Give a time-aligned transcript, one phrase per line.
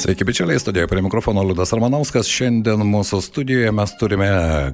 [0.00, 2.28] Sveiki, bičiuliai, studijoje prie mikrofono Liudas Armanauskas.
[2.32, 4.28] Šiandien mūsų studijoje mes turime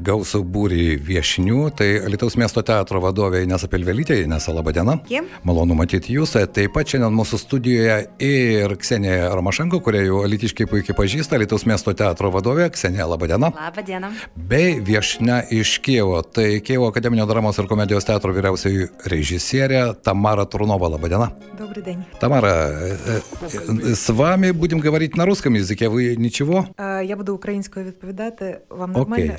[0.07, 1.63] gausų būrį viešinių.
[1.75, 4.21] Tai Lietuvos miesto teatro vadovė Inesa Pilvelytė.
[4.23, 4.95] Inesa, laba diena.
[5.43, 6.37] Malonu matyti jūs.
[6.55, 11.43] Taip pat šiandien mūsų studijoje ir Ksenija Romašenko, kurie jau Alitiškai puikiai pažįsta.
[11.43, 12.71] Lietuvos miesto teatro vadovė.
[12.71, 13.51] Ksenija, laba diena.
[13.51, 14.13] Labą dieną.
[14.39, 16.23] Bei viešnia iš Kievo.
[16.23, 20.87] Tai Kievo Akademinio dramos ir komedijos teatro vyriausiai režisierė Tamara Трунова.
[20.95, 21.33] Лаба дена.
[21.59, 22.05] Добрый день.
[22.21, 22.97] Тамара, э,
[23.43, 25.89] э, с вами будем говорить на русском языке.
[25.89, 26.67] Вы ничего?
[26.77, 28.59] А, Я буду українською відповідати.
[28.71, 29.01] Вам Окей.
[29.01, 29.37] нормально?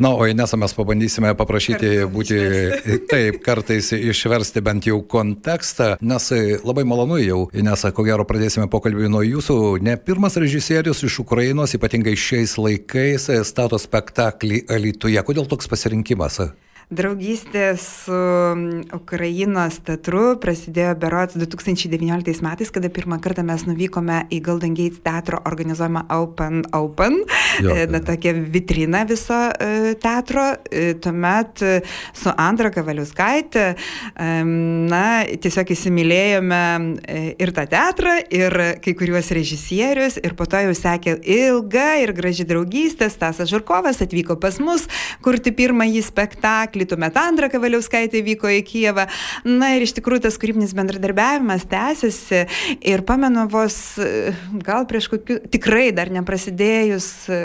[0.00, 2.36] Na, o Inesa mes pabandysime paprašyti Kartu būti
[3.10, 8.68] taip, kartais išversti bent jau kontekstą, nes e, labai malonu jau, Inesa, ko gero pradėsime
[8.68, 9.56] pokalbį nuo jūsų.
[9.82, 15.22] Ne pirmas režisierius iš Ukrainos, ypatingai šiais laikais, e, stato spektaklį Alituje.
[15.22, 16.40] Kodėl toks pasirinkimas?
[16.91, 24.41] Draugystė su mm, Ukrainos teatru prasidėjo berots 2019 metais, kada pirmą kartą mes nuvykome į
[24.43, 27.21] Golden Gates teatro organizuojamą Open Open,
[27.63, 30.43] Jo, e, na tokia vitrina viso e, teatro.
[30.67, 31.63] E, Tuomet
[32.13, 33.63] su Andra Kavaliuskaitė,
[34.91, 35.05] na,
[35.41, 36.61] tiesiog įsimylėjome
[37.41, 42.45] ir tą teatrą, ir kai kuriuos režisierius, ir po to jau sekė ilga ir graži
[42.47, 43.09] draugystė.
[43.11, 44.87] Stasas Žurkovas atvyko pas mus
[45.23, 49.07] kurti pirmąjį spektaklį, tuomet Andra Kavaliauskaitė vyko į Kijevą.
[49.47, 52.45] Na ir iš tikrųjų tas kūrybinis bendradarbiavimas tęsiasi
[52.91, 53.77] ir pamenu vos
[54.65, 57.39] gal prieš kokiu, tikrai dar neprasidėjus e,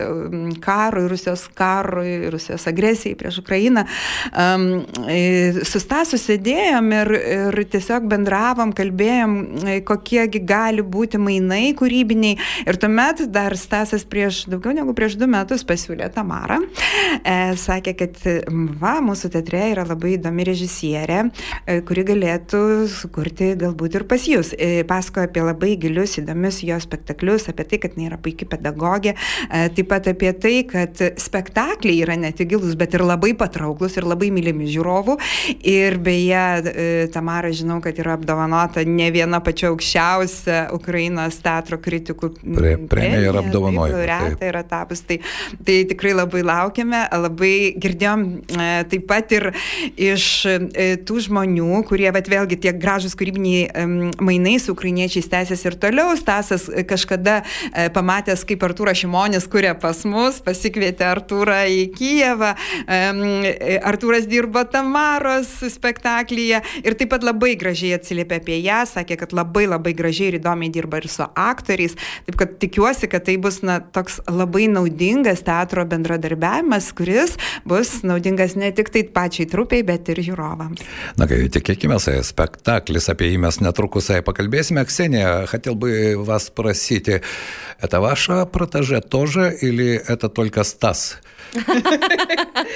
[0.64, 3.86] karui, Rusijos karui, Rusijos agresijai prieš Ukrainą,
[4.32, 4.66] um,
[5.66, 9.36] su Stasu sėdėjom ir, ir tiesiog bendravom, kalbėjom,
[9.86, 12.38] kokiegi gali būti mainai kūrybiniai.
[12.66, 16.60] Ir tuomet dar Stasas prieš daugiau negu prieš du metus pasiūlė Tamarą.
[17.22, 18.20] E, sakė, kad
[18.80, 21.18] va, mūsų teatre yra labai įdomi režisierė,
[21.66, 22.60] e, kuri galėtų
[22.90, 24.52] sukurti galbūt ir pas jūs.
[24.58, 29.16] E, pasakojo apie labai gilius, įdomius jo spektaklius, apie tai, kad jinai yra puikia pedagogė,
[29.50, 33.98] e, taip pat apie tai, kad spektakliai yra ne tik gilus, bet ir labai patrauklus
[33.98, 35.18] ir labai mylimi žiūrovų.
[35.66, 36.44] Ir beje,
[37.14, 43.38] Tamara žinau, kad yra apdovanota ne viena pačia aukščiausia Ukrainos teatro kritikų Pre- premija ir
[43.40, 43.96] apdovanojimai, taip.
[43.96, 45.02] Laureatė yra tapus.
[45.06, 45.18] Tai,
[45.66, 48.68] tai tikrai labai laukiame, labai girdėjom e,
[49.06, 49.52] taip pat ir
[49.96, 53.86] iš e, tų žmonių, kurie, bet vėlgi tie gražus kūrybiniai
[54.20, 56.16] mainai su ukrainiečiais tęsiasi ir toliau.
[56.18, 62.54] Stasas e, kažkada e, pamatęs, kaip Artūras Šimonis kuria pas mus, pasikvietė Artūrą į Kijevą.
[63.86, 69.66] Artūras dirbo Tamaros spektaklyje ir taip pat labai gražiai atsiliepė apie ją, sakė, kad labai
[69.68, 71.96] labai gražiai ir įdomiai dirba ir su aktoriais.
[72.26, 77.36] Taip kad tikiuosi, kad tai bus na, toks labai naudingas teatro bendradarbiavimas, kuris
[77.68, 80.83] bus naudingas ne tik tai pačiai trupiai, bet ir žiūrovams.
[81.17, 84.85] На tikėkime, спектакль, apie jį mes netrukus и поkalbėsime.
[84.85, 87.09] Ксения, хотел бы вас спросить,
[87.79, 91.19] это ваша протеже тоже или это только Стас?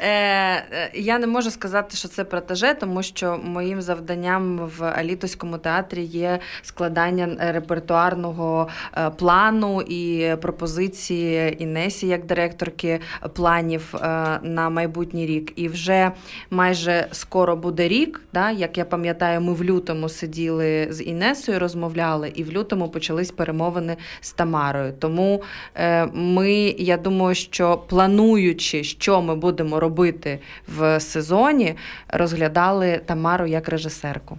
[0.00, 5.58] Е, е, Я не можу сказати, що це протеже, тому що моїм завданням в Алітовському
[5.58, 13.00] театрі є складання е, репертуарного е, плану і пропозиції Інесі як директорки
[13.34, 13.98] планів е,
[14.42, 15.52] на майбутній рік.
[15.56, 16.11] І вже
[16.49, 18.21] майже скоро буде рік.
[18.33, 18.51] Да?
[18.51, 23.97] Як я пам'ятаю, ми в лютому сиділи з Інесою, розмовляли, і в лютому почались перемовини
[24.21, 24.93] з Тамарою.
[24.99, 25.41] Тому
[25.75, 31.75] е, ми, я думаю, що плануючи, що ми будемо робити в сезоні,
[32.07, 34.37] розглядали Тамару як режисерку.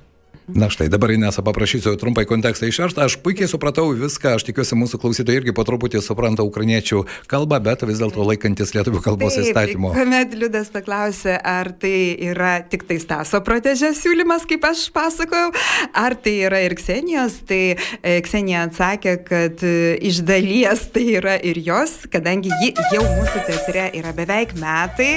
[0.54, 3.02] Na štai, dabar Inesa paprašysiu trumpai kontekstą išversti.
[3.04, 7.84] Aš puikiai supratau viską, aš tikiuosi mūsų klausytojai irgi po truputį supranta ukrainiečių kalbą, bet
[7.88, 9.92] vis dėlto laikantis lietuvių kalbos įstatymo.
[9.94, 15.52] Kuomet Liudas paklausė, ar tai yra tik tai Staso protežės siūlymas, kaip aš pasakojau,
[15.96, 21.36] ar tai yra ir Ksenijos, tai e, Ksenija atsakė, kad e, iš dalies tai yra
[21.38, 25.10] ir jos, kadangi ji jau mūsų teatre yra beveik metai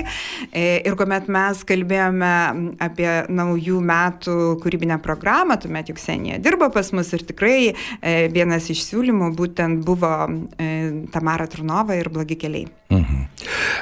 [0.51, 2.33] e, ir kuomet mes kalbėjome
[2.83, 8.70] apie naujų metų kūrybinę programą, tuomet juk Ksenija dirbo pas mus ir tikrai e, vienas
[8.70, 10.12] iš siūlymų būtent buvo
[10.58, 12.66] e, Tamara Trunova ir blogi keliai.
[12.90, 13.28] Мгм.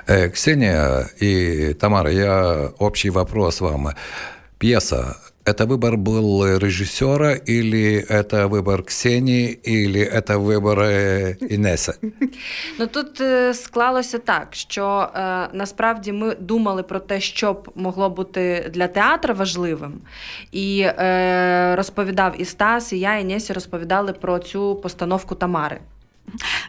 [0.06, 3.90] Э, Ксения и Тамара, я общий вопрос вам.
[4.58, 5.16] Пьеса
[5.46, 11.94] Это выбор был режиссера, или это выбор Ксении, или это выбор э, Инессы?
[12.78, 18.10] Ну тут е, склалося так, що е, насправді ми думали про те, що б могло
[18.10, 20.00] бути для театру важливим.
[20.52, 25.80] І е, розповідав і Стас, і я, і Несі розповідали про цю постановку Тамари.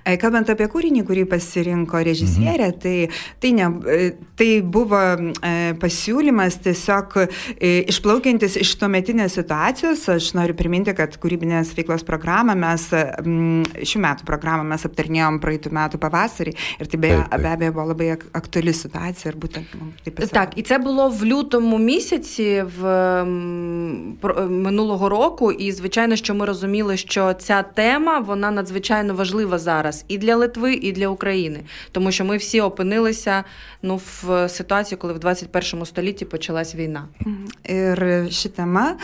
[0.05, 2.79] E, kalbant apie kūrinį, kurį pasirinko režisierė, mhm.
[2.83, 2.95] tai,
[3.43, 4.09] tai, ne, e,
[4.39, 7.17] tai buvo e, pasiūlymas tiesiog
[7.59, 10.05] išplaukiantis iš tuometinės situacijos.
[10.13, 16.01] Aš noriu priminti, kad kūrybinės veiklos programą mes, šių metų programą mes aptarnėjom praeitų metų
[16.01, 20.33] pavasarį ir tai be, be abejo buvo labai aktuali situacija ir būtent taip pasirodė.
[20.37, 23.23] Так, і це було в лютому місяці в
[24.49, 30.18] минулого року, і звичайно, що ми розуміли, що ця тема вона надзвичайно важлива зараз і
[30.18, 31.60] для Литви, і для України,
[31.92, 33.44] тому що ми всі опинилися
[33.82, 37.08] ну, в ситуації, коли в 21 столітті почалась війна.
[37.64, 38.96] Ir ši tema,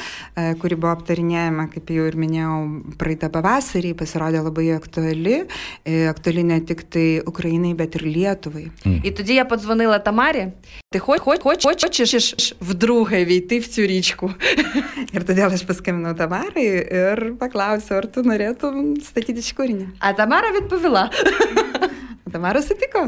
[0.59, 2.57] kuri buvo aptarinėjama, kaip jau ir minėjau,
[2.99, 5.45] praeitą pavasarį, pasirodė labai aktuali,
[5.87, 8.71] aktuali не tik tai Україні, bet ir Lietuvai.
[9.05, 10.49] І тоді я подзвонила Тамарі.
[10.91, 14.31] Ти хоч, хоч, хоч, хочеш вдруге війти в цю річку?
[15.13, 19.89] Ir todėl aš paskambinau Tamarai ir paklausiau, ar tu norėtum statyti šį kūrinį.
[20.01, 21.11] А Тамара відповіла.
[22.33, 23.05] Тамара сутiko.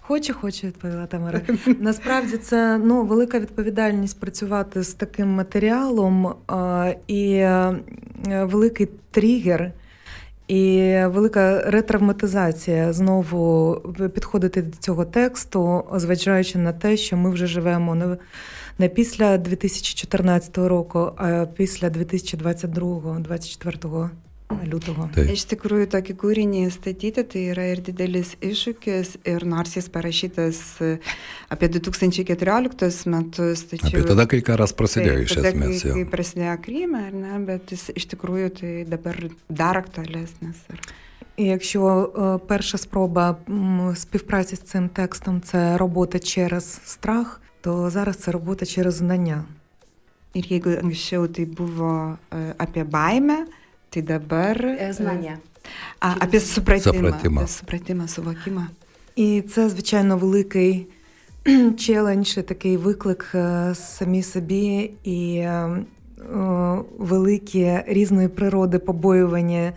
[0.00, 1.40] Хочу, хочу, відповіла Тамара.
[1.80, 7.74] Насправді це ну, велика відповідальність працювати з таким матеріалом а, і а,
[8.26, 9.72] великий тригер.
[10.48, 13.76] І велика ретравматизація знову
[14.14, 18.16] підходити до цього тексту, зважаючи на те, що ми вже живемо не,
[18.78, 24.10] не після 2014 року, а після 2022-2024
[24.49, 25.07] liūtuvo.
[25.13, 25.25] Tai.
[25.33, 30.61] Iš tikrųjų, tokį kūrinį statyti tai yra ir didelis iššūkis, ir nors jis parašytas
[31.53, 33.65] apie 2014 metus.
[33.69, 35.83] Tačiau, apie tada, kai karas prasidėjo tai, iš tada, esmės.
[35.83, 40.65] Kai, kai prasidėjo Kryme, ar ne, bet jis iš tikrųjų tai dabar dar aktualesnis.
[40.73, 40.81] Ir...
[41.39, 43.37] Якщо перша спроба
[43.95, 49.43] співпраці з цим текстом це робота через страх, то зараз це робота через знання.
[50.35, 52.17] Ir jeigu anksčiau tai buvo
[52.57, 53.49] apie baimę,
[53.94, 54.76] Tai dabar.
[54.90, 55.38] Знання.
[56.00, 57.10] А, apie supratimą.
[57.10, 57.46] Supratimą.
[57.46, 58.66] Supratimą, suvokimą.
[59.16, 60.86] І це, звичайно, великий
[61.78, 63.34] челендж, такий виклик
[63.74, 65.48] самі собі і
[66.98, 69.72] великі різної природи побоювання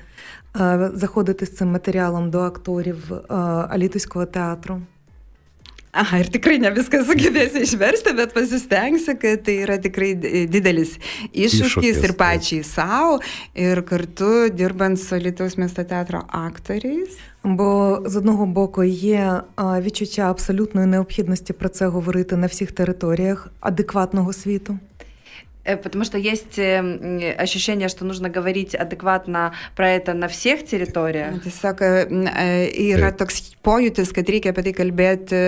[0.93, 3.13] заходити з цим матеріалом до акторів
[3.69, 4.81] Алітуського театру.
[5.93, 10.97] Aha, ir tikrai ne viską sugebėsiu išversti, bet pasistengsiu, kad tai yra tikrai didelis
[11.31, 13.21] iššūkis, iššūkis ir pačiai savo,
[13.55, 17.17] ir kartu dirbant su Lietuvos miesto teatro aktoriais.
[17.43, 24.33] Бо з одного боку є відчуття абсолютної необхідності про це говорити на всіх територіях адекватного
[24.33, 24.79] світу.
[25.67, 26.59] Э, потому что есть
[27.37, 31.41] ощущение, что нужно говорить адekvatно про это на всех teritorijose.
[31.43, 31.81] Tiesiog
[32.71, 35.41] yra toks pojūtis, kad reikia apie tai kalbėti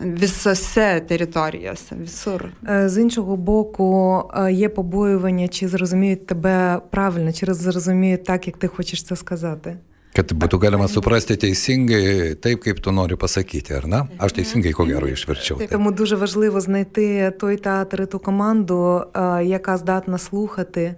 [0.00, 2.50] visose teritorijose, visur.
[2.86, 9.04] З іншого боку, є побоювання, чи зрозуміють тебе правильно, чи зрозуміють так, як ти хочеш
[9.04, 9.76] це сказати.
[10.15, 14.01] Kad būtų galima suprasti teisingai taip, kaip tu nori pasakyti, ar ne?
[14.19, 15.61] Aš teisingai, ko gero, išverčiau.
[15.63, 15.69] Так.
[15.71, 19.05] Тому дуже важливо знайти той театр і ту команду,
[19.43, 20.95] яка здатна слухати,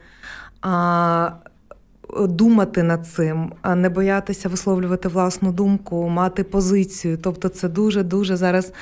[2.20, 7.18] думати над цим, не боятися висловлювати власну думку, мати позицію.
[7.22, 8.72] Тобто, це дуже дуже зараз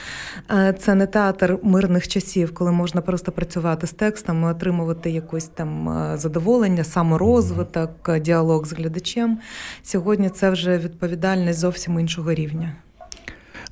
[0.78, 6.84] це не театр мирних часів, коли можна просто працювати з текстами, отримувати якось там задоволення,
[6.84, 9.38] саморозвиток, діалог з глядачем.
[9.82, 12.72] Сьогодні це вже відповідальність зовсім іншого рівня.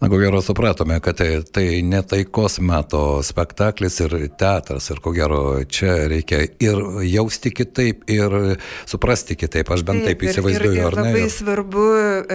[0.05, 5.15] Na, ko gero supratome, kad tai, tai ne taikos meto spektaklis ir teatras ir ko
[5.17, 8.37] gero čia reikia ir jausti kitaip, ir
[8.85, 9.73] suprasti kitaip.
[9.73, 11.15] Aš bent taip, taip įsivaizduoju, ir, ir, ir ar ne?
[11.15, 11.89] Labai svarbu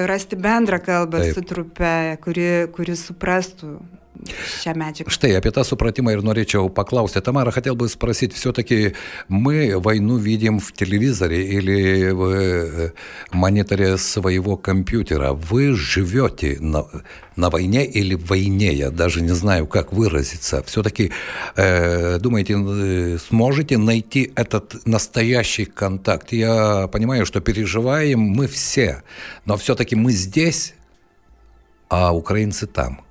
[0.09, 1.37] rasti bendrą kalbą taip.
[1.37, 1.93] su trupe,
[2.25, 3.77] kuri, kuri suprastų
[4.63, 5.11] šią медžiагу.
[5.11, 7.21] Штай, apie tą суpratimą ir norėčiau поклаусти.
[7.21, 8.93] Тамара, хотел бы спросить, все-таки
[9.27, 12.91] мы войну видим в телевизоре или в э,
[13.31, 15.33] мониторе своего компьютера.
[15.33, 16.85] Вы живете на,
[17.35, 20.63] на войне или в войне, я даже не знаю, как выразиться.
[20.63, 21.11] Все-таки,
[21.55, 26.33] э, думаете, э, сможете найти этот настоящий контакт?
[26.33, 29.03] Я понимаю, что переживаем мы все,
[29.45, 30.73] но все-таки мы здесь,
[31.89, 33.01] а украинцы там–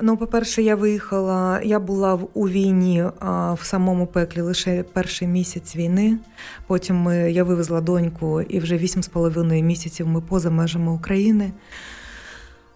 [0.00, 5.76] Ну, по-перше, я виїхала, я була у війні а, в самому пеклі лише перший місяць
[5.76, 6.18] війни.
[6.66, 11.52] Потім ми, я вивезла доньку, і вже вісім з половиною місяців ми поза межами України.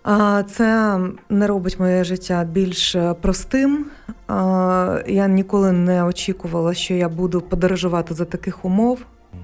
[0.03, 0.99] А, Це
[1.29, 3.87] не робить моє життя більш простим.
[4.27, 8.99] А, Я ніколи не очікувала, що я буду подорожувати за таких умов,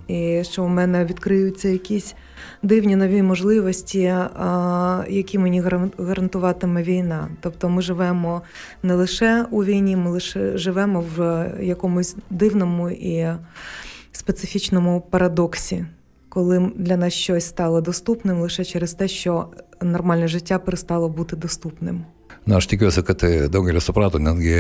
[0.09, 2.15] і що у мене відкриються якісь
[2.63, 4.15] дивні нові можливості,
[5.09, 5.61] які мені
[5.99, 7.29] гарантуватиме війна.
[7.41, 8.43] Тобто ми живемо
[8.83, 13.27] не лише у війні, ми лише живемо в якомусь дивному і
[14.13, 15.85] специфічному парадоксі.
[16.29, 19.49] коли для нас щось стало доступним лише через те, що
[19.83, 22.05] нормальне життя перестало бути доступним.
[22.50, 23.22] Na, aš tikiuosi, kad
[23.54, 24.56] daugelis suprato, netgi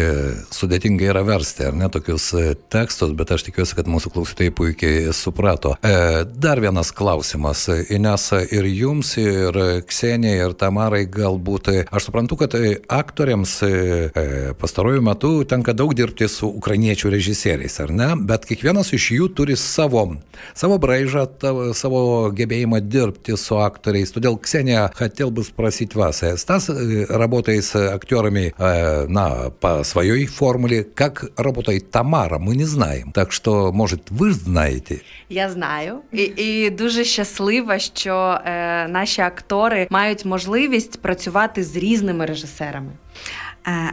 [0.53, 2.27] sudėtinga yra versti, ar ne, tokius
[2.69, 5.72] tekstus, bet aš tikiuosi, kad mūsų klausytojai puikiai suprato.
[5.81, 7.63] E, dar vienas klausimas.
[7.89, 9.58] Inesa ir jums, ir
[9.89, 11.72] Ksenija, ir Tamarai galbūt.
[11.89, 12.53] Aš suprantu, kad
[12.93, 13.72] aktoriams e,
[14.62, 18.12] pastarojų metų tenka daug dirbti su ukrainiečių režisieriais, ar ne?
[18.29, 20.05] Bet kiekvienas iš jų turi savo,
[20.53, 21.25] savo braižą,
[21.74, 22.03] savo
[22.38, 24.13] gebėjimą dirbti su aktoriais.
[24.13, 26.22] Todėl, Ksenija, хотел бы спросить вас.
[26.38, 30.85] Стас работает с актерами э, на, по своей формуле.
[30.85, 33.12] Как работает Тамара, мы не знаем.
[33.12, 34.97] Так что, может, ви знаєте?
[35.28, 35.99] Я знаю.
[36.12, 42.93] І і дуже щаслива, що е, наші актори мають можливість працювати з різними режисерами.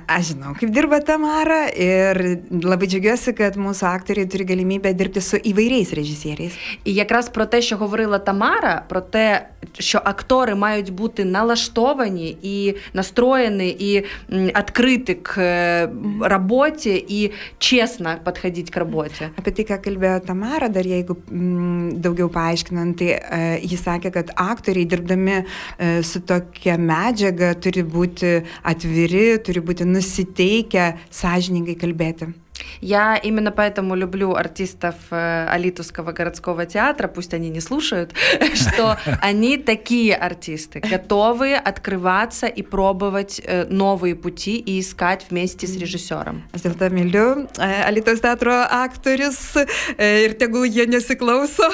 [0.06, 2.16] Aš žinau, kaip dirba Tamara ir
[2.50, 6.54] labai džiaugiuosi, kad mūsų aktoriai turi galimybę dirbti su įvairiais režisieriais.
[6.84, 9.48] І якраз про те, що говорила Тамара, про те,
[9.78, 18.80] що актори мають бути налаштовані і настроєні, і відкриті к роботі, і чесно підходити к
[18.80, 19.28] роботі.
[19.36, 24.32] Apie tai, ką kalbėjo Tamara, dar jeigu m, daugiau paaiškinant, tai e, jis sakė, kad
[24.36, 30.87] aktoriai dirbdami e, su tokia medžiaga turi būti atviri, turi būti nusiteikę
[31.21, 32.31] sąžiningai kalbėti.
[32.80, 38.14] Я именно поэтому люблю артистов Алитовского городского театра, пусть они не слушают,
[38.54, 46.44] что они такие артисты, готовые открываться и пробовать новые пути и искать вместе с режиссером.
[46.52, 49.56] Aš dėl to myliu Alitos teatro aktorius
[49.98, 51.68] ir tegul jie nesiklauso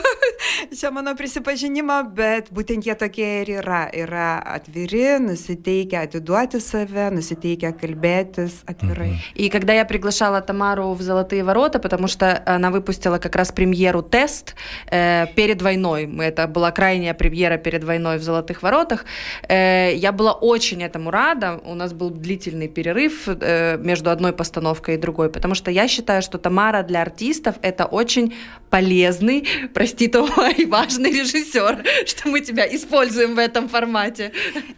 [0.73, 3.87] šio mano prisipažinimo, bet būtent jie tokie ir yra.
[3.93, 9.19] Yra atviri, nusiteikę atiduoti save, nusiteikę kalbėtis atvirai.
[9.35, 14.02] И когда я приглашала Тамару в «Золотые ворота», потому что она выпустила как раз премьеру
[14.02, 14.56] «Тест»
[14.92, 16.10] э, перед войной.
[16.20, 19.06] Это была крайняя премьера перед войной в «Золотых воротах».
[19.48, 21.60] Э, я была очень этому рада.
[21.64, 26.22] У нас был длительный перерыв э, между одной постановкой и другой, потому что я считаю,
[26.22, 28.34] что Тамара для артистов– это очень
[28.71, 34.33] полезный, прости того, и важный режиссер, что мы тебя используем в этом формате.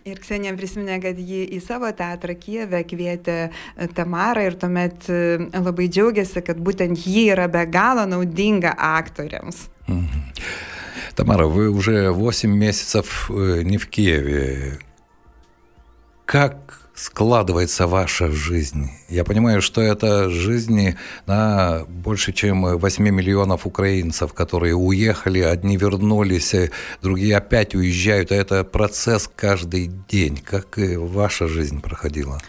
[0.05, 3.53] Ir Ksenija prisiminė, kad ji į savo teatrą Kijeve kvietė
[3.95, 5.07] Tamarą ir tuomet
[5.55, 9.71] labai džiaugiasi, kad būtent ji yra be gало наудинга акторams.
[11.15, 14.81] Тамара, вы уже 8 месяцев не в Киеве.
[16.27, 18.92] Как складывается ваша жизнь?
[19.08, 26.54] Я понимаю, что это жизни на больше, чем 8 миллионов украинцев, которые уехали, одни вернулись,
[27.02, 28.32] другие опять уезжают.
[28.32, 30.38] Это процесс каждый день.
[30.38, 32.40] Как ваша жизнь проходила?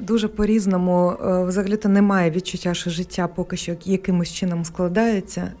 [0.00, 1.16] Дуже по-різному.
[1.46, 5.52] Взагалі-то немає відчуття, що життя поки що якимось чином складається.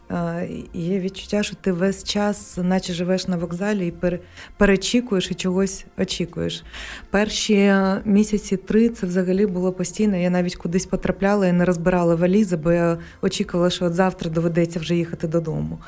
[0.74, 4.18] Є відчуття, що ти весь час, наче живеш на вокзалі і
[4.56, 6.64] перечікуєш і чогось очікуєш.
[7.10, 7.74] Перші
[8.04, 10.16] місяці три це взагалі було постійно.
[10.16, 14.80] Я навіть кудись потрапляла і не розбирала валізи, бо я очікувала, що от завтра доведеться
[14.80, 15.78] вже їхати додому.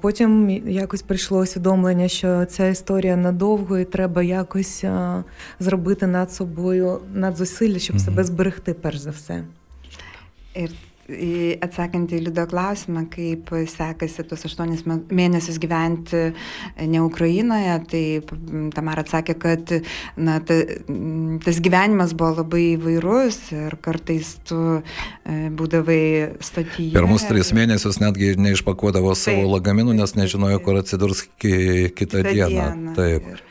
[0.00, 4.84] Потім якось прийшло усвідомлення, що ця історія надовго і треба якось
[5.60, 8.04] зробити над собою надзусилля, щоб mm-hmm.
[8.04, 9.44] себе зберегти, перш за все.
[11.04, 16.30] Ir atsakant į Liudo klausimą, kaip sekasi tuos aštuonis mėnesius gyventi
[16.80, 18.02] ne Ukrainoje, tai
[18.74, 19.74] Tamara atsakė, kad
[20.16, 20.56] na, ta,
[21.44, 24.60] tas gyvenimas buvo labai įvairus ir kartais tu
[25.24, 26.02] būdavai
[26.44, 26.94] stotyje.
[26.96, 32.70] Pirmus tris mėnesius netgi neišpakuodavo savo taip, lagaminų, nes nežinojo, kur atsidurs kitą, kitą dieną.
[32.72, 32.96] dieną.
[32.96, 33.28] Taip.
[33.34, 33.44] Ir,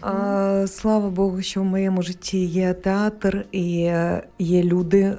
[0.00, 3.92] А, Слава Богу, що в моєму житті є театр і
[4.38, 5.16] є люди,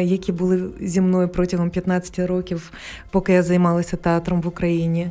[0.00, 2.72] які були зі мною протягом 15 років,
[3.10, 5.10] поки я займалася театром в Україні.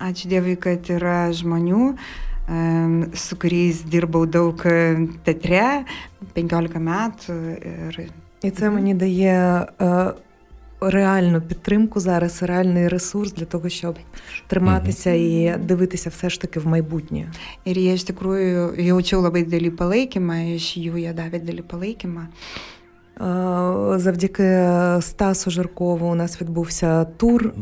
[0.00, 1.94] Ačiū Dievui, kad yra žmonių,
[3.16, 4.60] su kuriais dirbau daug
[5.24, 5.84] teatre,
[6.34, 7.32] 15 metų.
[7.88, 8.10] Ir...
[8.42, 9.66] І це мені дає
[10.90, 13.96] реальну підтримку зараз, реальний ресурс для того, щоб
[14.46, 17.32] триматися і дивитися все ж таки в майбутнє.
[17.66, 22.28] Ir jie iš tikrųjų jaučiau labai didelį palaikymą, iš jų jie davė didelį palaikymą.
[23.96, 24.42] Завдяки
[25.00, 27.54] Стасу Жиркову у нас відбувся тур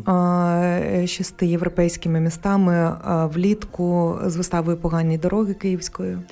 [1.06, 2.96] шести європейськими містами
[3.34, 6.22] влітку з виставою Погані дороги Київською.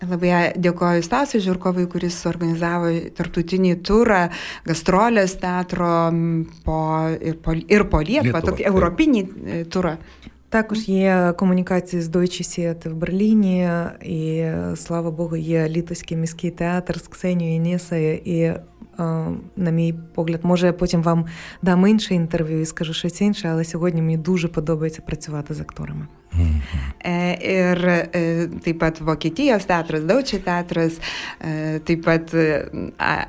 [0.00, 2.88] Labai dėkoju Stasui Žirkovui, kuris organizavo
[3.18, 4.30] tarptautinį turą,
[4.64, 6.08] gastrolės teatro
[6.64, 6.80] po,
[7.20, 9.24] ir, po, ir po Lietuvą, tokį europinį
[9.68, 9.98] turą.
[10.50, 13.68] Також є комунікації з Deutsche Theater в Берліні,
[14.02, 14.44] і
[14.76, 18.52] слава Богу, є Літовський міський театр з Ксенією Нісою і
[19.56, 20.40] на мій погляд.
[20.42, 21.26] Може, я потім вам
[21.62, 26.06] дам інше інтерв'ю і скажу щось інше, але сьогодні мені дуже подобається працювати з акторами.
[27.04, 27.78] Ir
[28.62, 31.00] taip pat Vokietijos teatras, Daučiai teatras,
[31.82, 32.30] taip pat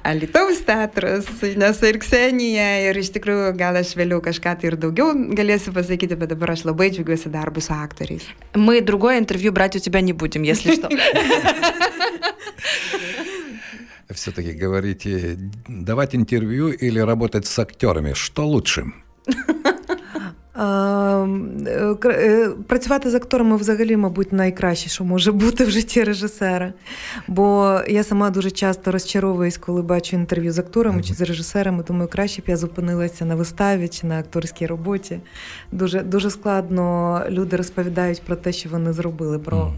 [0.04, 1.26] Alitaus teatras,
[1.58, 6.14] nes ir Ksenija, ir iš tikrųjų gal aš vėliau kažką tai ir daugiau galėsiu pasakyti,
[6.14, 8.30] bet dabar aš labai džiaugiuosi darbu su aktoriais.
[8.54, 10.88] Мы другое интервью брать у тебя не будем, если что.
[14.11, 15.37] Все-таки говорите,
[15.67, 18.93] давать интервью или работать с актерами, что лучше?
[22.67, 26.73] Працювати з акторами взагалі, мабуть, найкраще, що може бути в житті режисера.
[27.29, 31.85] Бо я сама дуже часто розчаровуюсь, коли бачу інтерв'ю з акторами чи з режисерами.
[31.89, 35.21] Думаю, краще б я зупинилася на виставі чи на акторській роботі.
[35.73, 39.73] Дуже дуже складно люди розповідають про те, що вони зробили, про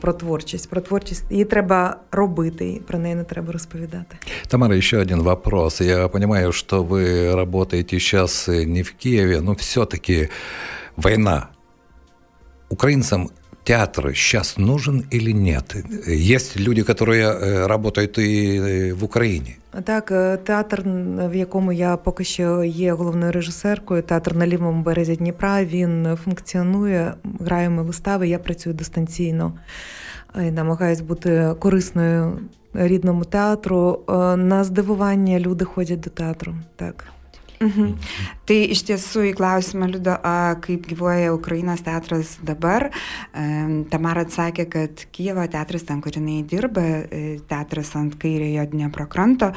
[0.00, 0.70] про творчість.
[0.70, 4.16] Про творчість її треба робити, про неї не треба розповідати.
[4.48, 5.80] Тамара, еще один вопрос.
[5.80, 10.28] Я понимаю, что вы работаете сейчас не в Киеве, но все-таки
[10.96, 11.48] война.
[12.68, 13.30] Украинцам
[13.64, 15.74] театр сейчас нужен или нет?
[16.06, 19.56] Есть люди, которые работают и в Україні.
[19.84, 20.08] Так,
[20.44, 20.82] театр,
[21.30, 27.14] в якому я поки що є головною режисеркою, театр на лівому березі Дніпра, він функціонує,
[27.40, 29.52] граємо вистави, я працюю дистанційно
[30.36, 32.38] і намагаюсь бути корисною
[32.74, 34.00] рідному театру.
[34.36, 36.54] На здивування люди ходять до театру.
[36.76, 37.04] Так.
[37.62, 37.94] Mhm.
[38.48, 40.16] Tai iš tiesų į klausimą, Liudo,
[40.64, 42.88] kaip gyvuoja Ukrainos teatras dabar,
[43.92, 46.84] Tamara atsakė, kad Kievo teatras, ten, kur jinai dirba,
[47.50, 49.52] teatras ant kairiojo Dniepro kranto,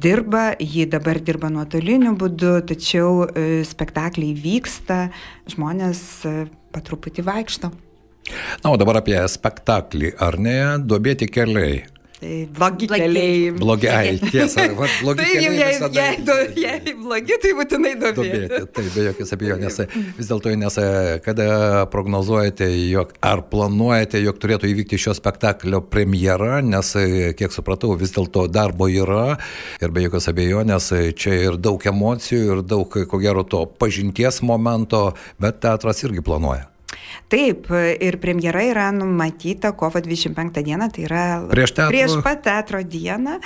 [0.00, 3.26] dirba, ji dabar dirba nuotoliniu būdu, tačiau
[3.68, 5.10] spektakliai vyksta,
[5.52, 6.00] žmonės
[6.72, 7.72] patruputį vaikšto.
[8.64, 11.84] Na, o dabar apie spektaklį, ar ne, duobėti keliai.
[12.16, 13.50] Tai blogi keliai.
[13.52, 15.56] Blogi, ai, tiesa, va, blogi tai keliai.
[15.58, 16.00] Jei, visada...
[16.00, 18.20] jei, do, jei blogi, tai būtinai dobėti.
[18.20, 18.60] dobėti.
[18.76, 19.80] Tai be jokios abejonės.
[20.16, 20.78] Vis dėlto, nes
[21.26, 21.48] kada
[21.92, 26.94] prognozuojate, jog ar planuojate, jog turėtų įvykti šio spektaklio premjera, nes,
[27.36, 29.36] kiek supratau, vis dėlto darbo yra
[29.82, 30.88] ir be jokios abejonės
[31.20, 35.10] čia ir daug emocijų, ir daug, ko gero, to pažinties momento,
[35.42, 36.70] bet teatras irgi planuoja.
[37.32, 41.90] Taip, ir premjera yra numatyta kovo 25 dieną, tai yra prieš, teatro...
[41.94, 43.38] prieš pat teatro dieną.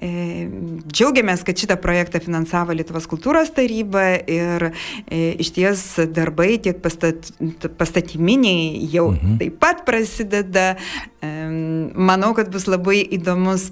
[0.00, 0.48] E,
[0.88, 7.28] džiaugiamės, kad šitą projektą finansavo Lietuvos kultūros taryba ir e, iš ties darbai tiek pastat,
[7.76, 9.36] pastatyminiai jau mhm.
[9.42, 10.72] taip pat prasideda.
[11.20, 13.66] Manau, kad bus labai įdomus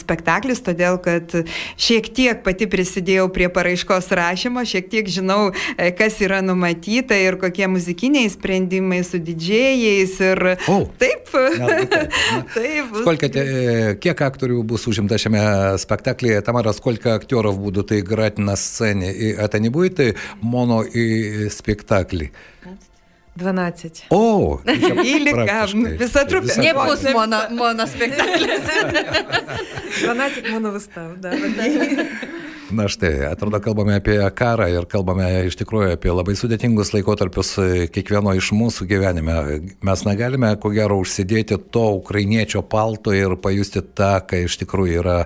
[0.00, 1.28] spektaklis, todėl kad
[1.76, 7.36] šiek tiek pati prisidėjau prie paraiškos rašymo, šiek tiek žinau, e, kas yra numatyta ir
[7.42, 10.16] kokie muzikiniai sprendimai su didžėjais.
[10.24, 10.42] Ir...
[10.72, 11.28] O, taip.
[11.34, 11.84] Na, okay.
[12.32, 12.40] Na.
[12.56, 12.96] taip.
[13.02, 13.44] Skolkite,
[14.00, 15.33] kiek aktorių bus užimta šiame
[15.78, 16.40] spektaklyje?
[16.42, 19.12] Tamara, сколько актеров будут играть на сцене?
[19.12, 22.32] И это не будет моно и спектакли?
[23.36, 24.06] 12.
[24.10, 26.60] О, 12 вся трупа.
[26.60, 28.46] Не бус моно, моноспектакль.
[30.00, 31.32] 12 monovistав, да.
[32.69, 37.55] Na štai, atrodo, kalbame apie karą ir kalbame iš tikrųjų apie labai sudėtingus laikotarpius
[37.89, 39.37] kiekvieno iš mūsų gyvenime.
[39.81, 45.17] Mes negalime, ko gero, užsidėti to ukrainiečio palto ir pajusti tą, ką iš tikrųjų yra,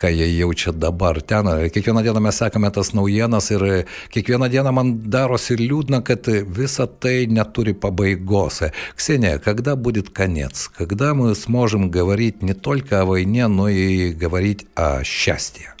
[0.00, 1.50] ką jie jaučia dabar ten.
[1.68, 3.68] Kiekvieną dieną mes sekame tas naujienas ir
[4.16, 8.62] kiekvieną dieną man darosi liūdna, kad visa tai neturi пабайгос.
[8.96, 10.70] Ксения, когда будет конец?
[10.72, 15.74] Когда мы сможем говорить не только о войне, но и говорить о счастье?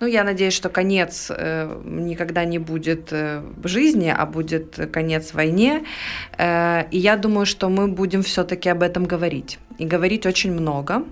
[0.00, 5.34] Ну, я надеюсь, что конец э, никогда не будет э, в жизни, а будет конец
[5.34, 5.84] войне.
[6.38, 9.58] Э, и я думаю, что мы будем все-таки об этом говорить.
[9.79, 11.03] И говорить очень много,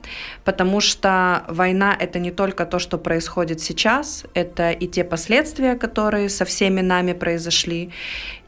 [0.44, 6.30] потому что война это не только то, что происходит сейчас, это и те последствия, которые
[6.30, 7.90] со всеми нами произошли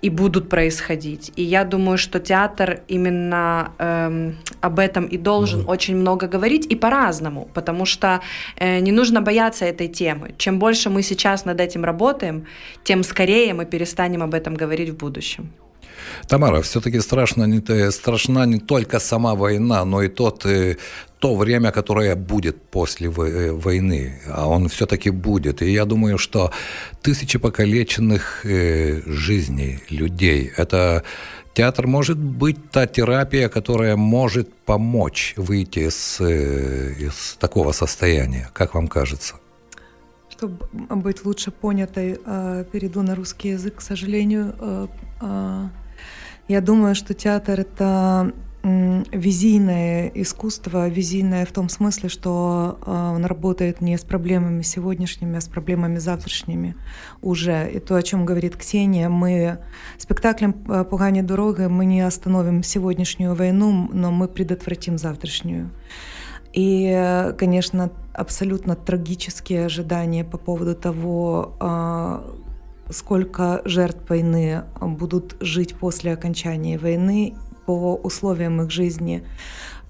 [0.02, 1.32] и будут происходить.
[1.36, 6.66] И я думаю, что театр именно эм, об этом и должен mm очень много говорить
[6.66, 8.22] и по-разному, потому что
[8.58, 10.34] э, не нужно бояться этой темы.
[10.38, 12.46] Чем больше мы сейчас над этим работаем,
[12.84, 15.52] тем скорее мы перестанем об этом говорить в будущем.
[16.28, 20.46] Тамара, все-таки страшно не, страшна не только сама война, но и тот,
[21.20, 25.62] то время, которое будет после войны, а он все-таки будет.
[25.62, 26.52] И я думаю, что
[27.02, 31.04] тысячи покалеченных жизней людей, это
[31.54, 38.88] театр может быть та терапия, которая может помочь выйти из, из такого состояния, как вам
[38.88, 39.36] кажется?
[40.30, 42.18] Чтобы быть лучше понятой,
[42.72, 44.90] перейду на русский язык, к сожалению.
[46.48, 53.98] Я думаю, что театр это визийное искусство, визийное в том смысле, что он работает не
[53.98, 56.76] с проблемами сегодняшними, а с проблемами завтрашними
[57.22, 57.72] уже.
[57.72, 59.60] И то, о чем говорит Ксения, мы
[59.98, 65.70] спектаклем «Пугание дороги» мы не остановим сегодняшнюю войну, но мы предотвратим завтрашнюю.
[66.52, 71.56] И, конечно, абсолютно трагические ожидания по поводу того,
[72.90, 79.24] сколько жертв войны будут жить после окончания войны по условиям их жизни,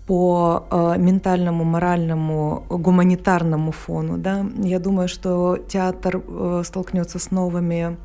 [0.06, 4.18] по э, ментальному, моральному, гуманитарному фону.
[4.18, 4.46] Да?
[4.58, 7.98] Я думаю, что театр э, столкнется с новыми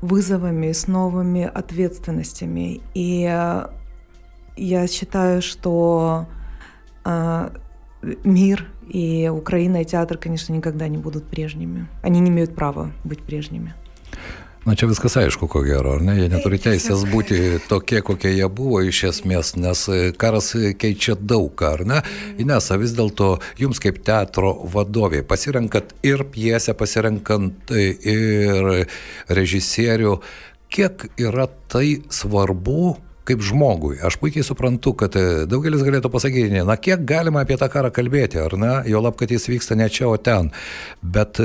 [0.00, 2.80] вызовами, с новыми ответственностями.
[2.94, 3.66] И э,
[4.56, 6.26] я считаю, что
[7.04, 7.50] э,
[8.22, 11.88] мир и Украина и театр, конечно, никогда не будут прежними.
[12.02, 13.74] Они не имеют права быть прежними.
[14.64, 16.14] Na čia viskas aišku, ko gero, ar ne?
[16.16, 19.82] Jie neturi teisės būti tokie, kokie jie buvo iš esmės, nes
[20.16, 21.98] karas keičia daug ar ne?
[22.40, 28.86] Inesa, vis dėlto jums kaip teatro vadovė, pasirenkat ir pjesę, pasirenkant ir
[29.28, 30.14] režisierių,
[30.72, 32.94] kiek yra tai svarbu
[33.28, 33.98] kaip žmogui.
[34.04, 35.12] Aš puikiai suprantu, kad
[35.48, 39.32] daugelis galėtų pasakyti, na kiek galima apie tą karą kalbėti, ar ne, jo lab, kad
[39.32, 40.50] jis vyksta ne čia, o ten.
[41.00, 41.40] Bet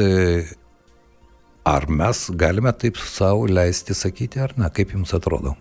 [1.67, 4.69] Ar mes galime taip savo leisti sakyti, ar ne?
[4.73, 5.55] Kaip jums atrodo?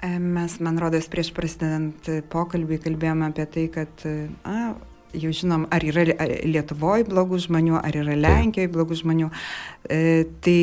[0.00, 4.04] Mes, man rodos, prieš prasidedant pokalbį kalbėjome apie tai, kad
[4.48, 4.72] a,
[5.12, 6.04] jau žinom, ar yra
[6.46, 9.28] Lietuvoje blogų žmonių, ar yra Lenkijoje blogų žmonių.
[9.90, 10.60] E, tai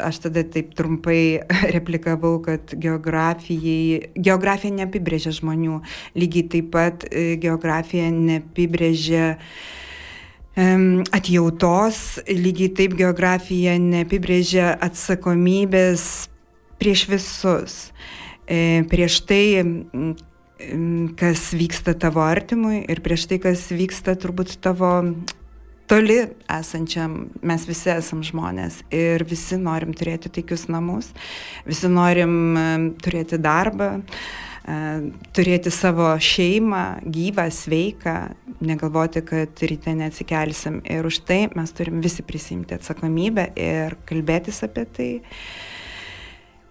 [0.00, 1.40] aš tada taip trumpai
[1.76, 5.80] replikavau, kad geografija neapibrėžia žmonių.
[6.18, 9.36] Lygiai taip pat e, geografija neapibrėžia
[10.56, 16.28] atjautos, lygiai taip geografija neapibrėžia atsakomybės
[16.80, 17.76] prieš visus,
[18.48, 19.44] e, prieš tai,
[21.16, 24.90] kas vyksta tavo artimui ir prieš tai, kas vyksta turbūt tavo
[25.90, 31.10] toli esančiam, mes visi esam žmonės ir visi norim turėti taikius namus,
[31.66, 33.96] visi norim turėti darbą,
[35.34, 38.16] turėti savo šeimą, gyvą, sveiką,
[38.60, 40.80] negalvoti, kad ryte neatsikelsim.
[40.84, 45.10] Ir už tai mes turim visi prisimti atsakomybę ir kalbėtis apie tai,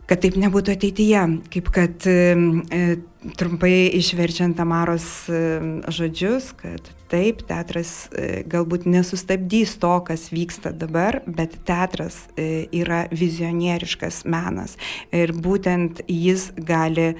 [0.10, 1.23] kad taip nebūtų ateityje.
[1.54, 2.97] Kaip kad e,
[3.36, 5.60] trumpai išverčiant Tamaros e,
[5.91, 13.05] žodžius, kad taip, teatras e, galbūt nesustabdys to, kas vyksta dabar, bet teatras e, yra
[13.12, 14.77] vizionieriškas menas
[15.12, 17.12] ir būtent jis gali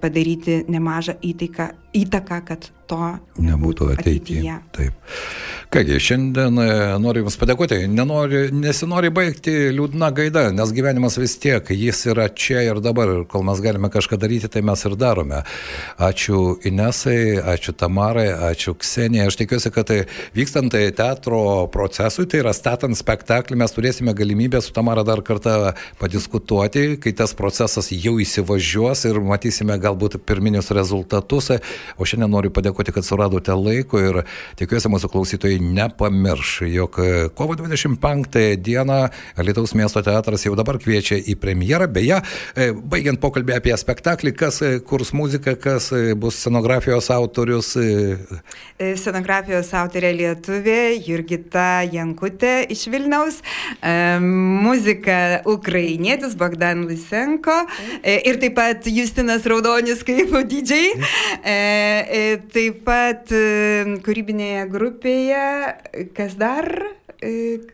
[0.00, 1.66] padaryti nemažą įtaiką,
[1.98, 3.08] įtaką, kad to
[3.42, 4.60] nebūtų ateityje.
[4.72, 5.16] Taip.
[5.74, 6.54] Kągi, šiandien
[7.02, 7.80] noriu Jums padėkoti.
[7.90, 13.10] Nenori, nesinori baigti liūdna gaida, nes gyvenimas vis tiek, jis yra čia ir dabar.
[13.10, 15.33] Ir kol mes galime kažką daryti, tai mes ir darome.
[15.98, 19.28] Ačiū Inesai, ačiū Tamarai, ačiū Ksenijai.
[19.30, 20.00] Aš tikiuosi, kad tai
[20.36, 25.74] vykstant tai teatro procesui, tai yra statant spektaklį, mes turėsime galimybę su Tamara dar kartą
[26.00, 31.52] padiskutuoti, kai tas procesas jau įsivažiuos ir matysime galbūt pirminius rezultatus.
[31.98, 34.20] O šiandien noriu padėkoti, kad suradote laiko ir
[34.58, 36.98] tikiuosi mūsų klausytojai nepamirš, jog
[37.38, 39.00] kovo 25 dieną
[39.44, 41.88] Lietuvos miesto teatras jau dabar kviečia į premjerą.
[41.92, 42.20] Beje,
[42.90, 45.88] baigiant pokalbį apie spektaklį, kas kurs muziką, kas
[46.20, 47.72] bus scenografijos autorius.
[49.00, 53.40] Scenografijos autorė lietuvė Jurgita Jankutė iš Vilniaus,
[54.64, 57.56] muzika ukrainietis Bogdan Lysenko
[58.04, 60.92] ir taip pat Justinas Raudonis kaip didžiai.
[62.54, 63.32] Taip pat
[64.04, 65.46] kūrybinėje grupėje,
[66.16, 66.68] kas dar?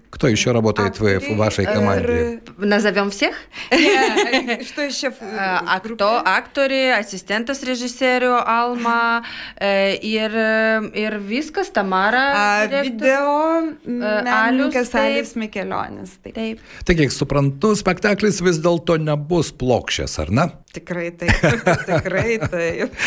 [0.09, 2.41] Кто еще работает в, в вашей команде?
[2.57, 3.35] Назовем всех?
[3.71, 5.13] Не, что еще?
[5.21, 6.17] А кто?
[6.25, 9.21] Акторы, ассистентас режиссеру Alma
[10.01, 10.31] ir,
[10.95, 12.65] ir viskas, Tamara.
[12.83, 16.17] Video menininkas Alius Mikelionis.
[16.23, 16.33] Taip.
[16.33, 16.59] taip.
[16.85, 20.47] Tai kiek suprantu, spektaklis vis dėlto nebus plokščias, ar ne?
[20.75, 21.45] Tikrai taip.
[21.87, 22.97] Tikrai taip.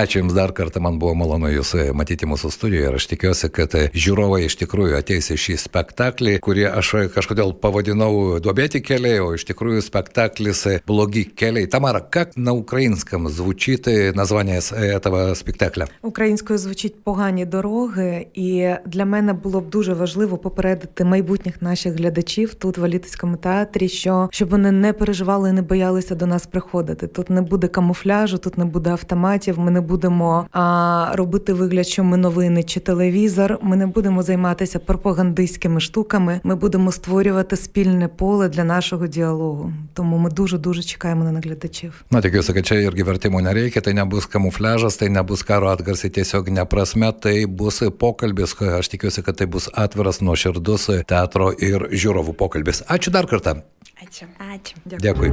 [0.00, 3.76] Ačiū Jums dar kartą, man buvo malonu Jūs matyti mūsų studijoje ir aš tikiuosi, kad
[3.94, 9.45] žiūrovai iš tikrųjų ateis į šį spektaklį, kurį aš kažkodėl pavadinau duobėti keliai, o iš
[9.45, 11.67] tikrųjų spektaklis blogi келей.
[11.67, 15.87] Тамара, как на українському звучить названня этого спектакля?
[16.01, 22.53] Українською звучить погані дороги, і для мене було б дуже важливо попередити майбутніх наших глядачів
[22.53, 27.07] тут в Алітицькому театрі, що щоб вони не переживали і не боялися до нас приходити.
[27.07, 29.59] Тут не буде камуфляжу, тут не буде автоматів.
[29.59, 33.59] Ми не будемо а, робити вигляд, що ми новини чи телевізор.
[33.61, 36.40] Ми не будемо займатися пропагандистськими різними штуками.
[36.44, 39.72] Ми будемо створювати спільне поле для нашого діалогу.
[39.94, 42.04] Тому ми дуже дуже чекаємо на наглядачів.
[42.10, 46.50] Na, tikiuosi, kad čia irgi vertimų nereikia, tai nebus kamufliažas, tai nebus karo atgarsiai tiesiog
[46.50, 52.84] neprasme, tai bus pokalbis, aš tikiuosi, kad tai bus atviras, nuoširdus teatro ir žiūrovų pokalbis.
[52.88, 53.62] Ačiū dar kartą.
[54.02, 54.28] Ačiū.
[54.38, 54.74] Ačiū.
[54.86, 55.32] Dėkui.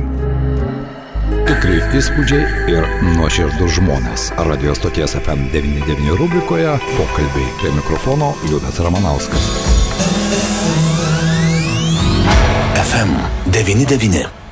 [1.50, 4.30] Tikrai įspūdžiai ir nuoširdus žmonės.
[4.50, 9.83] Radio stoties FM99 rubrikoje pokalbiai prie mikrofono Liudas Ramanauskas.
[12.75, 13.11] FM
[13.51, 14.44] 99.